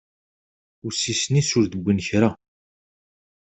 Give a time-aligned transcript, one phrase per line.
[0.87, 2.29] Ussisen-is ur d-wwin kra.